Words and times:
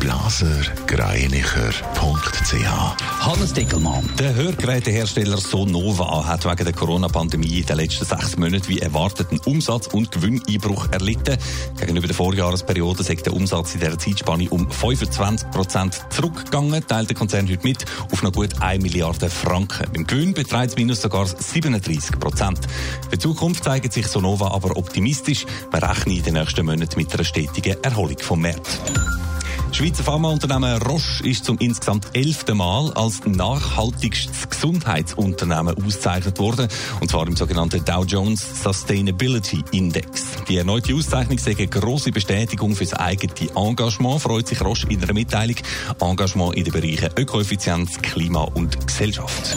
blasergreinicher.ch 0.00 2.60
Hannes 3.20 3.52
Dickelmann. 3.52 4.08
Der 4.18 4.34
Hörgerätehersteller 4.34 5.36
Sonova 5.36 6.26
hat 6.26 6.46
wegen 6.46 6.64
der 6.64 6.72
Corona-Pandemie 6.72 7.60
in 7.60 7.66
den 7.66 7.76
letzten 7.76 8.06
sechs 8.06 8.36
Monaten 8.36 8.68
wie 8.68 8.80
erwartet 8.80 9.30
einen 9.30 9.40
Umsatz- 9.40 9.88
und 9.88 10.10
Gewinneinbruch 10.10 10.88
erlitten. 10.90 11.36
Gegenüber 11.78 12.06
der 12.06 12.16
Vorjahresperiode 12.16 13.02
ist 13.02 13.26
der 13.26 13.34
Umsatz 13.34 13.74
in 13.74 13.80
dieser 13.80 13.98
Zeitspanne 13.98 14.48
um 14.48 14.70
25 14.70 15.50
Prozent 15.50 16.00
zurückgegangen, 16.08 16.86
teilt 16.86 17.10
der 17.10 17.16
Konzern 17.16 17.46
heute 17.48 17.66
mit 17.66 17.84
auf 18.10 18.22
noch 18.22 18.32
gut 18.32 18.60
1 18.60 18.82
Milliarde 18.82 19.28
Franken. 19.28 19.86
Im 19.92 20.06
Gewinn 20.06 20.32
beträgt 20.32 20.70
es 20.70 20.76
minus 20.76 21.02
sogar 21.02 21.26
37 21.26 22.18
Prozent. 22.18 22.60
Für 23.02 23.16
die 23.16 23.18
Zukunft 23.18 23.64
zeigt 23.64 23.92
sich 23.92 24.06
Sonova 24.06 24.50
aber 24.50 24.78
optimistisch. 24.78 25.44
Man 25.70 25.82
rechnet 25.82 26.16
in 26.16 26.24
den 26.24 26.34
nächsten 26.34 26.64
Monaten 26.64 26.98
mit 26.98 27.12
einer 27.12 27.24
stetigen 27.24 27.76
Erholung 27.82 28.18
vom 28.18 28.40
Markt. 28.40 28.80
Schweizer 29.76 30.02
Pharmaunternehmen 30.02 30.82
Roche 30.82 31.24
ist 31.24 31.44
zum 31.44 31.58
insgesamt 31.58 32.06
elften 32.14 32.56
Mal 32.56 32.92
als 32.94 33.24
nachhaltigstes 33.24 34.48
Gesundheitsunternehmen 34.48 35.74
ausgezeichnet 35.76 36.38
worden, 36.38 36.68
und 37.00 37.10
zwar 37.10 37.26
im 37.26 37.36
sogenannten 37.36 37.84
Dow 37.84 38.04
Jones 38.04 38.62
Sustainability 38.62 39.62
Index. 39.72 40.36
Die 40.48 40.56
erneute 40.56 40.94
Auszeichnung 40.94 41.38
sei 41.38 41.56
eine 41.56 41.68
grosse 41.68 42.10
Bestätigung 42.10 42.74
für 42.74 42.84
das 42.84 42.94
eigene 42.94 43.32
Engagement, 43.54 44.20
freut 44.20 44.48
sich 44.48 44.60
Roche 44.60 44.88
in 44.88 45.02
einer 45.02 45.12
Mitteilung. 45.12 45.56
Engagement 46.00 46.54
in 46.56 46.64
den 46.64 46.72
Bereichen 46.72 47.10
Ökoeffizienz, 47.16 48.00
Klima 48.02 48.42
und 48.42 48.86
Gesellschaft. 48.86 49.56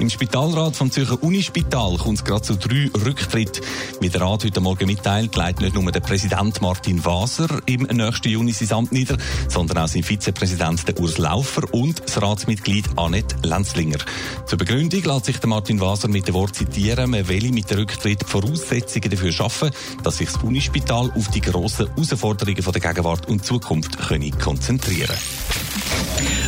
Im 0.00 0.08
Spitalrat 0.08 0.76
vom 0.76 0.90
Zürcher 0.90 1.22
Unispital 1.22 1.98
kommt 1.98 2.16
es 2.16 2.24
gerade 2.24 2.40
zu 2.40 2.56
drei 2.56 2.90
Rücktritten. 3.04 3.62
Wie 4.00 4.08
der 4.08 4.22
Rat 4.22 4.44
heute 4.44 4.62
Morgen 4.62 4.86
mitteilt, 4.86 5.36
leitet 5.36 5.60
nicht 5.60 5.74
nur 5.74 5.92
der 5.92 6.00
Präsident 6.00 6.62
Martin 6.62 7.04
Waser 7.04 7.60
im 7.66 7.82
nächsten 7.82 8.30
Juni 8.30 8.52
sein 8.52 8.72
Amt 8.72 8.92
nieder, 8.92 9.18
sondern 9.48 9.76
auch 9.76 9.88
sein 9.88 10.02
Vizepräsident 10.02 10.88
der 10.88 10.98
Urs 10.98 11.18
Laufer 11.18 11.64
und 11.74 12.00
das 12.02 12.22
Ratsmitglied 12.22 12.88
Annette 12.96 13.36
Lenzlinger. 13.46 13.98
Zur 14.46 14.56
Begründung 14.56 15.02
lässt 15.02 15.26
sich 15.26 15.36
der 15.36 15.50
Martin 15.50 15.82
Waser 15.82 16.08
mit 16.08 16.26
dem 16.26 16.34
Wort 16.34 16.54
zitieren, 16.54 17.10
man 17.10 17.28
will 17.28 17.52
mit 17.52 17.68
der 17.68 17.76
Rücktritt 17.76 18.24
Voraussetzungen 18.26 19.10
dafür 19.10 19.32
schaffen, 19.32 19.70
dass 20.02 20.16
sich 20.16 20.32
das 20.32 20.42
Unispital 20.42 21.12
auf 21.14 21.28
die 21.28 21.42
grossen 21.42 21.88
Herausforderungen 21.88 22.64
der 22.72 22.80
Gegenwart 22.80 23.28
und 23.28 23.44
Zukunft 23.44 23.98
konzentrieren 24.38 25.16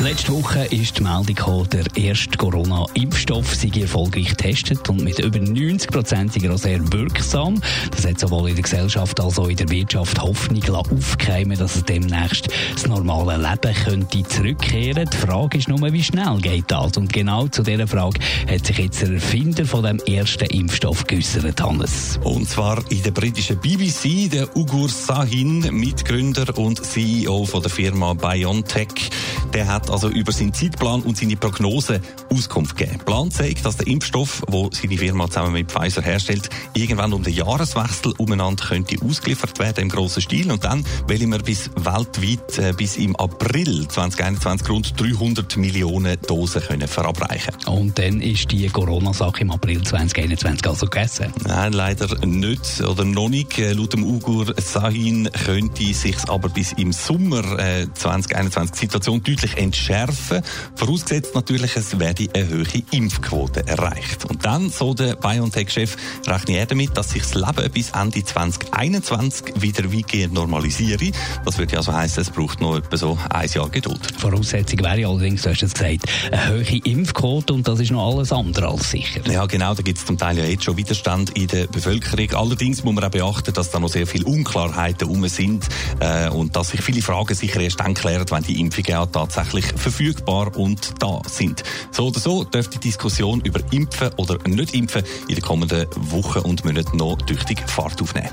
Letzte 0.00 0.30
Woche 0.32 0.66
ist 0.66 0.98
die 0.98 1.02
Meldung 1.02 1.24
gekommen, 1.26 1.68
der 1.70 1.84
erste 1.96 2.36
Corona-Impfstoff 2.36 3.54
sei 3.54 3.70
erfolgreich 3.80 4.28
getestet 4.28 4.86
und 4.90 5.02
mit 5.02 5.18
über 5.18 5.38
90 5.38 5.90
Prozent 5.90 6.50
auch 6.50 6.58
sehr 6.58 6.80
wirksam. 6.92 7.60
Das 7.92 8.06
hat 8.06 8.20
sowohl 8.20 8.50
in 8.50 8.56
der 8.56 8.62
Gesellschaft 8.62 9.18
als 9.18 9.38
auch 9.38 9.48
in 9.48 9.56
der 9.56 9.70
Wirtschaft 9.70 10.20
Hoffnung 10.20 10.62
aufkeimen 10.68 11.56
dass 11.56 11.76
es 11.76 11.84
demnächst 11.84 12.48
das 12.74 12.86
normale 12.86 13.38
Leben 13.38 13.74
könnte 13.84 14.22
zurückkehren. 14.24 15.08
Die 15.10 15.16
Frage 15.16 15.58
ist 15.58 15.68
nur, 15.68 15.80
wie 15.90 16.04
schnell 16.04 16.38
geht 16.42 16.70
das? 16.70 16.98
Und 16.98 17.10
genau 17.10 17.48
zu 17.48 17.62
dieser 17.62 17.86
Frage 17.86 18.20
hat 18.50 18.66
sich 18.66 18.76
jetzt 18.76 19.00
der 19.00 19.12
Erfinder 19.12 19.64
von 19.64 19.82
dem 19.82 19.98
ersten 20.00 20.44
Impfstoff 20.44 21.06
geäußert, 21.06 21.60
Hannes. 21.62 22.20
Und 22.22 22.46
zwar 22.48 22.84
in 22.90 23.02
der 23.02 23.12
britischen 23.12 23.58
BBC, 23.58 24.30
der 24.30 24.54
Ugur 24.54 24.90
Sahin, 24.90 25.60
Mitgründer 25.72 26.56
und 26.58 26.84
CEO 26.84 27.46
von 27.46 27.62
der 27.62 27.70
Firma 27.70 28.12
BioNTech. 28.12 29.10
Der 29.52 29.68
hat 29.68 29.90
also 29.90 30.08
über 30.08 30.32
seinen 30.32 30.52
Zeitplan 30.52 31.02
und 31.02 31.16
seine 31.16 31.36
Prognose 31.36 32.00
Auskunft 32.32 32.76
gegeben. 32.76 33.00
Plan 33.04 33.30
zeigt, 33.30 33.64
dass 33.64 33.76
der 33.76 33.86
Impfstoff, 33.86 34.42
wo 34.48 34.70
seine 34.72 34.98
Firma 34.98 35.28
zusammen 35.28 35.52
mit 35.52 35.70
Pfizer 35.70 36.02
herstellt, 36.02 36.48
irgendwann 36.74 37.12
um 37.12 37.22
den 37.22 37.34
Jahreswechsel 37.34 38.12
umeinander 38.18 38.64
könnte 38.64 38.96
ausgeliefert 39.04 39.58
werden 39.58 39.82
im 39.82 39.88
grossen 39.88 40.22
Stil 40.22 40.50
und 40.50 40.64
dann 40.64 40.84
will 41.06 41.20
wir 41.20 41.38
bis 41.38 41.70
weltweit 41.76 42.58
äh, 42.58 42.72
bis 42.76 42.96
im 42.96 43.16
April 43.16 43.86
2021 43.88 44.68
rund 44.68 45.00
300 45.00 45.56
Millionen 45.56 46.18
Dosen 46.26 46.62
können 46.62 46.88
verabreichen. 46.88 47.54
Und 47.66 47.98
dann 47.98 48.20
ist 48.20 48.50
die 48.50 48.68
Corona-Sache 48.68 49.42
im 49.42 49.50
April 49.50 49.82
2021 49.82 50.66
also 50.66 50.86
gegessen? 50.86 51.32
Nein, 51.44 51.72
leider 51.72 52.26
nicht 52.26 52.80
oder 52.80 53.04
noch 53.04 53.28
nicht. 53.28 53.58
Äh, 53.58 53.72
laut 53.72 53.92
dem 53.92 54.04
Ugur 54.04 54.54
Sahin 54.56 55.30
könnte 55.44 55.94
sich 55.94 56.16
aber 56.28 56.48
bis 56.48 56.72
im 56.72 56.92
Sommer 56.92 57.58
äh, 57.58 57.86
2021 57.92 58.72
die 58.72 58.78
Situation 58.80 59.22
deutlich 59.22 59.45
entschärfen. 59.54 60.42
Vorausgesetzt 60.74 61.34
natürlich, 61.34 61.76
es 61.76 61.98
werde 61.98 62.26
eine 62.34 62.48
hohe 62.48 62.82
Impfquote 62.90 63.66
erreicht. 63.66 64.24
Und 64.24 64.44
dann, 64.44 64.70
so 64.70 64.94
der 64.94 65.16
BioNTech-Chef, 65.16 65.96
rechnet 66.26 66.56
er 66.56 66.66
damit, 66.66 66.96
dass 66.96 67.10
sich 67.10 67.22
das 67.22 67.34
Leben 67.34 67.70
bis 67.72 67.90
Ende 67.90 68.24
2021 68.24 69.60
wieder 69.60 69.92
weitgehend 69.92 70.34
normalisiere. 70.34 71.10
Das 71.44 71.58
würde 71.58 71.76
also 71.76 71.92
heißen, 71.92 72.22
es 72.22 72.30
braucht 72.30 72.60
noch 72.60 72.76
etwa 72.76 72.96
so 72.96 73.18
ein 73.30 73.48
Jahr 73.48 73.68
Geduld. 73.68 74.00
Voraussetzung 74.18 74.80
wäre 74.80 75.06
allerdings, 75.06 75.42
du 75.42 75.50
hast 75.50 75.62
es 75.62 75.74
gesagt, 75.74 76.06
eine 76.30 76.58
hohe 76.58 76.78
Impfquote 76.84 77.52
und 77.52 77.68
das 77.68 77.80
ist 77.80 77.90
noch 77.90 78.16
alles 78.16 78.32
andere 78.32 78.68
als 78.68 78.90
sicher. 78.90 79.20
Ja, 79.30 79.46
genau, 79.46 79.74
da 79.74 79.82
gibt 79.82 79.98
es 79.98 80.06
zum 80.06 80.18
Teil 80.18 80.38
ja 80.38 80.44
jetzt 80.44 80.64
schon 80.64 80.76
Widerstand 80.76 81.30
in 81.30 81.46
der 81.48 81.66
Bevölkerung. 81.66 82.30
Allerdings 82.34 82.84
muss 82.84 82.94
man 82.94 83.04
auch 83.04 83.10
beachten, 83.10 83.52
dass 83.52 83.70
da 83.70 83.78
noch 83.78 83.88
sehr 83.88 84.06
viele 84.06 84.24
Unklarheiten 84.24 85.08
herum 85.08 85.26
sind 85.28 85.66
äh, 86.00 86.28
und 86.28 86.56
dass 86.56 86.70
sich 86.70 86.82
viele 86.82 87.02
Fragen 87.02 87.34
sicher 87.34 87.60
erst 87.60 87.80
dann 87.80 87.94
klären, 87.94 88.26
wenn 88.30 88.42
die 88.42 88.60
Impfungen 88.60 88.94
auch 88.96 89.06
tatsächlich 89.26 89.66
verfügbar 89.76 90.56
und 90.56 91.02
da 91.02 91.20
sind. 91.28 91.62
So 91.90 92.08
oder 92.08 92.20
so 92.20 92.44
dürfte 92.44 92.78
die 92.78 92.88
Diskussion 92.88 93.40
über 93.40 93.60
Impfen 93.72 94.10
oder 94.16 94.38
nicht 94.48 94.74
Impfen 94.74 95.02
in 95.28 95.34
den 95.34 95.42
kommenden 95.42 95.86
Wochen 95.96 96.40
und 96.40 96.64
Monaten 96.64 96.96
noch 96.96 97.16
tüchtig 97.22 97.68
Fahrt 97.68 98.00
aufnehmen. 98.00 98.30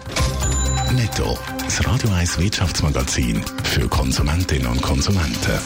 Netto, 0.92 1.38
das 1.64 1.86
Radio 1.88 2.10
1 2.12 2.38
Wirtschaftsmagazin 2.40 3.42
für 3.64 3.88
Konsumentinnen 3.88 4.68
und 4.68 4.82
Konsumenten. 4.82 5.60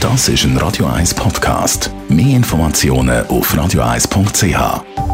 Das 0.00 0.28
ist 0.28 0.44
ein 0.44 0.56
Radio 0.56 0.86
1 0.86 1.14
Podcast. 1.14 1.90
Mehr 2.08 2.36
Informationen 2.36 3.26
auf 3.26 3.54
radio1.ch. 3.54 5.11